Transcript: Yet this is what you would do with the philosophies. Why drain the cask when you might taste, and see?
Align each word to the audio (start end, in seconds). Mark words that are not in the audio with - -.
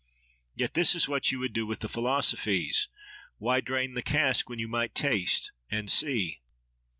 Yet 0.55 0.73
this 0.73 0.95
is 0.95 1.07
what 1.07 1.31
you 1.31 1.37
would 1.37 1.53
do 1.53 1.67
with 1.67 1.81
the 1.81 1.87
philosophies. 1.87 2.87
Why 3.37 3.61
drain 3.61 3.93
the 3.93 4.01
cask 4.01 4.49
when 4.49 4.57
you 4.57 4.67
might 4.67 4.95
taste, 4.95 5.51
and 5.69 5.91
see? 5.91 6.41